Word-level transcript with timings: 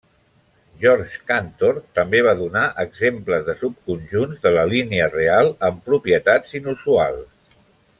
Georg 0.85 1.17
Cantor 1.31 1.77
també 1.99 2.23
va 2.29 2.33
donar 2.41 2.65
exemples 2.85 3.45
de 3.51 3.55
subconjunts 3.61 4.43
de 4.49 4.57
la 4.59 4.67
línia 4.75 5.13
real 5.15 5.55
amb 5.71 5.89
propietats 5.93 6.61
inusuals. 6.63 7.59